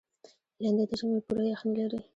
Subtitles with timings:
[0.61, 1.99] لېندۍ د ژمي پوره یخني لري.